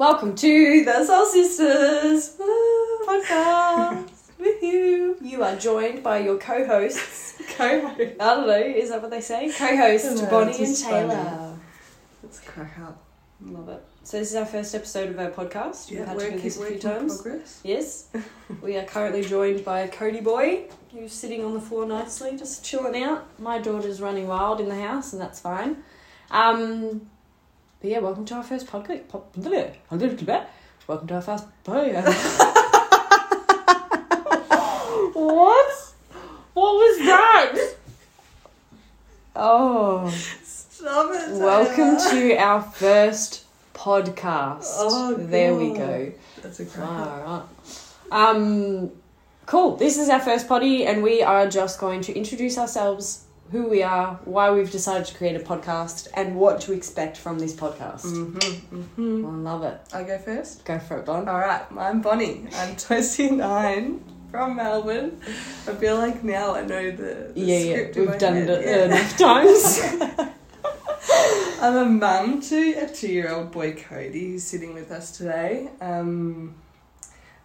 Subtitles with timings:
[0.00, 2.34] Welcome to the Soul Sisters
[3.06, 5.18] podcast with you.
[5.20, 7.34] You are joined by your co-hosts.
[7.58, 8.00] Co-host.
[8.00, 9.52] I don't know, is that what they say?
[9.52, 11.14] Co-hosts Bonnie and Taylor.
[11.14, 11.60] funny.
[12.22, 13.04] Let's crack up.
[13.42, 13.84] Love it.
[14.04, 15.90] So this is our first episode of our podcast.
[15.90, 17.20] Yeah, We've had to do this a few times.
[17.20, 17.60] Progress.
[17.62, 18.08] Yes.
[18.62, 23.02] we are currently joined by Cody Boy, who's sitting on the floor nicely, just chilling
[23.02, 23.38] out.
[23.38, 25.82] My daughter's running wild in the house, and that's fine.
[26.30, 27.10] Um,
[27.80, 29.02] but yeah, welcome to our first podcast.
[30.86, 31.46] Welcome to our first
[35.14, 35.94] What?
[36.54, 37.74] What was that?
[39.36, 40.08] Oh,
[40.42, 41.30] Stop it.
[41.40, 42.10] welcome Taylor.
[42.10, 44.64] to our first podcast.
[44.76, 46.12] Oh, there we go.
[46.42, 46.88] That's a crack.
[46.88, 47.42] Alright.
[48.10, 48.90] Um,
[49.46, 49.76] cool.
[49.76, 53.82] This is our first potty, and we are just going to introduce ourselves, who we
[53.82, 58.04] are, why we've decided to create a podcast, and what to expect from this podcast.
[58.06, 59.26] Mm-hmm, mm-hmm.
[59.26, 59.80] I love it.
[59.92, 60.64] I go first.
[60.64, 61.28] Go for it, Bon.
[61.28, 62.46] All right, I'm Bonnie.
[62.54, 65.20] I'm 29 from Melbourne.
[65.66, 67.76] I feel like now I know the, the Yeah, yeah.
[67.96, 68.50] We've done head.
[68.50, 68.84] it Yeah.
[68.84, 70.30] enough times.
[71.62, 75.68] I'm a mum to a two-year-old boy, Cody, who's sitting with us today.
[75.80, 76.54] Um,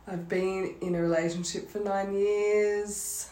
[0.08, 3.30] I've been in a relationship for nine years,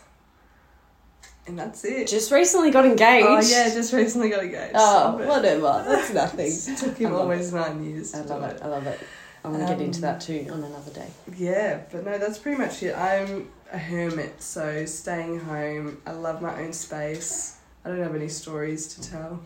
[1.48, 2.08] and that's it.
[2.08, 3.28] just recently got engaged.
[3.28, 4.74] Oh yeah, just recently got engaged.
[4.76, 5.28] Oh, it.
[5.28, 5.84] whatever.
[5.88, 6.48] That's nothing.
[6.52, 8.14] It took I him love almost nine years.
[8.14, 8.62] I love do it.
[8.62, 9.00] I love it.
[9.46, 11.08] I want to get into Um, that too on another day.
[11.38, 12.96] Yeah, but no, that's pretty much it.
[12.98, 16.02] I'm a hermit, so staying home.
[16.06, 17.58] I love my own space.
[17.84, 19.42] I don't have any stories to tell.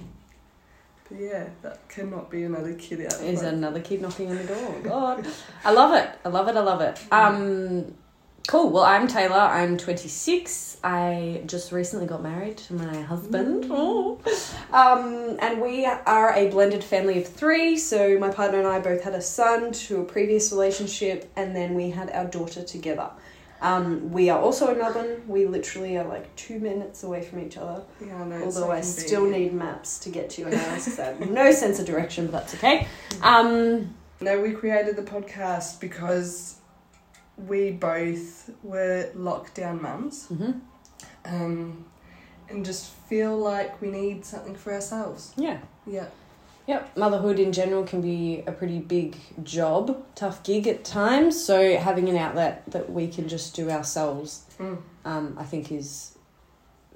[1.09, 3.55] But yeah, that cannot be another kid out Is front.
[3.57, 4.75] another kid knocking on the door?
[4.83, 5.25] God,
[5.65, 6.09] I love it.
[6.23, 6.55] I love it.
[6.57, 6.99] I love it.
[7.11, 7.95] Um,
[8.47, 8.69] cool.
[8.69, 9.35] Well, I'm Taylor.
[9.35, 10.77] I'm 26.
[10.83, 13.67] I just recently got married to my husband.
[13.69, 14.19] Oh.
[14.73, 17.77] Um, and we are a blended family of three.
[17.77, 21.73] So my partner and I both had a son to a previous relationship, and then
[21.73, 23.09] we had our daughter together.
[23.61, 25.23] Um, we are also in Melbourne.
[25.25, 27.81] We literally are like two minutes away from each other.
[28.05, 28.35] Yeah, I know.
[28.35, 31.29] it's Although so I still need maps to get to your house because I have
[31.29, 32.87] no sense of direction, but that's okay.
[33.23, 36.55] Um, No, we created the podcast because
[37.37, 40.59] we both were lockdown mums, mhm.
[41.25, 41.85] um,
[42.49, 45.33] and just feel like we need something for ourselves.
[45.37, 45.59] Yeah.
[45.85, 46.07] Yeah.
[46.67, 46.97] Yep.
[46.97, 51.41] Motherhood in general can be a pretty big job, tough gig at times.
[51.41, 54.79] So having an outlet that we can just do ourselves, Mm.
[55.05, 56.17] um, I think is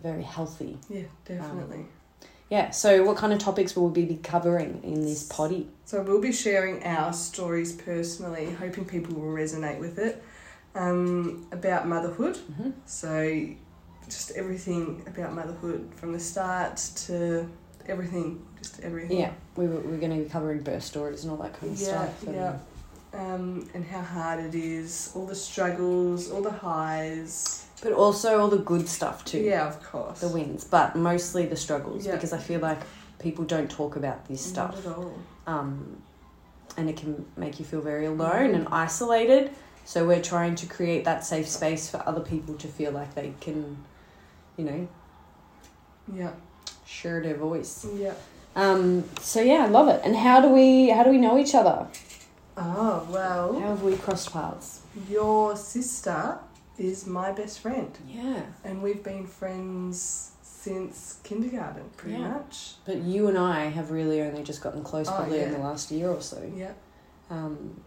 [0.01, 0.77] very healthy.
[0.89, 1.85] Yeah, definitely.
[2.49, 2.71] Yeah.
[2.71, 5.69] So what kind of topics will we be covering in this potty?
[5.85, 10.21] So we'll be sharing our stories personally, hoping people will resonate with it.
[10.75, 12.37] Um, about motherhood.
[12.37, 13.45] hmm So
[14.05, 16.77] just everything about motherhood from the start
[17.07, 17.47] to
[17.87, 19.19] everything, just everything.
[19.19, 19.31] Yeah.
[19.55, 21.87] We were, we're going to be covering birth stories and all that kind of Yeah,
[21.87, 22.23] stuff.
[22.27, 22.57] and- yeah.
[23.13, 27.65] Um, and how hard it is, all the struggles, all the highs.
[27.83, 29.39] But also all the good stuff too.
[29.39, 30.21] Yeah, of course.
[30.21, 32.13] the wins, but mostly the struggles Yeah.
[32.15, 32.79] because I feel like
[33.19, 34.85] people don't talk about this Not stuff.
[34.85, 35.13] at all.
[35.45, 36.01] Um,
[36.77, 39.51] and it can make you feel very alone and isolated.
[39.85, 43.33] So we're trying to create that safe space for other people to feel like they
[43.41, 43.77] can,
[44.57, 44.87] you know,
[46.13, 46.31] Yeah,
[46.85, 47.85] share their voice.
[47.95, 48.13] yeah.
[48.55, 50.01] Um, so yeah, I love it.
[50.03, 51.87] And how do we how do we know each other?
[52.57, 54.81] Oh, well, How have we crossed paths?
[55.09, 56.37] your sister
[56.77, 57.97] is my best friend.
[58.07, 58.41] Yeah.
[58.63, 62.27] And we've been friends since kindergarten, pretty Yeah.
[62.27, 62.75] much.
[62.85, 65.89] But you and I have really only just gotten close Oh, probably in the last
[65.91, 66.41] year or so.
[66.55, 66.73] Yeah.
[67.29, 67.81] Um,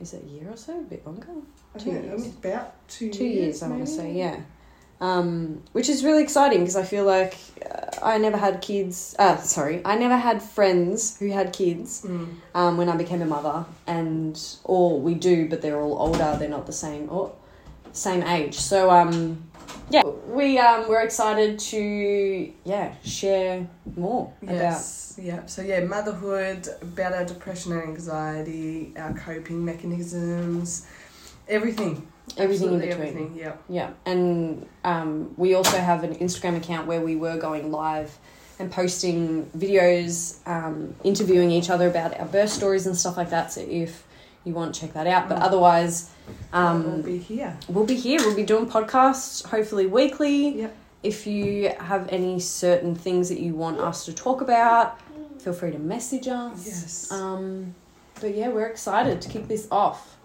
[0.00, 0.78] is it a year or so?
[0.78, 1.26] A bit longer?
[1.74, 2.26] I Two years.
[2.26, 3.36] about two, two years.
[3.60, 4.40] years, I want to say, yeah.
[4.98, 7.36] Um, which is really exciting because I feel like
[7.70, 9.14] uh, I never had kids.
[9.18, 12.36] Uh, sorry, I never had friends who had kids Mm.
[12.54, 16.36] um, when I became a mother, and or we do, but they're all older.
[16.38, 17.34] They're not the same or
[17.92, 18.54] same age.
[18.54, 19.42] So um,
[19.90, 23.66] yeah, we um, we're excited to yeah share
[23.96, 25.46] more Yes, yeah.
[25.46, 30.86] So yeah, motherhood, about our depression and anxiety, our coping mechanisms,
[31.48, 32.06] everything.
[32.36, 32.92] Everything in between.
[32.92, 33.52] Everything, yeah.
[33.68, 38.18] yeah, and um, we also have an Instagram account where we were going live
[38.58, 43.52] and posting videos, um, interviewing each other about our birth stories and stuff like that.
[43.52, 44.05] So if
[44.46, 45.28] you want, to check that out.
[45.28, 45.42] But Mm.
[45.42, 46.10] otherwise,
[46.52, 47.56] um, we'll be here.
[47.68, 48.20] we'll be here.
[48.20, 50.60] We'll be doing podcasts, hopefully weekly.
[50.60, 50.76] Yep.
[51.02, 54.98] If you have any certain things that you want us to talk about,
[55.40, 56.66] feel free to message us.
[56.66, 57.12] Yes.
[57.12, 57.74] Um,
[58.20, 60.16] but yeah, we're excited to kick this off.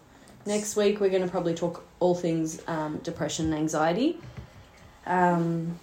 [0.45, 4.19] Next week, we're going to probably talk all things um, depression and anxiety.
[5.05, 5.77] Um,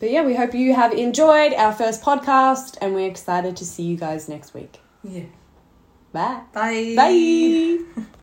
[0.00, 3.84] but yeah, we hope you have enjoyed our first podcast and we're excited to see
[3.84, 4.80] you guys next week.
[5.04, 5.22] yeah.
[6.12, 6.42] Bye.
[6.52, 6.94] Bye.
[6.96, 8.02] Bye.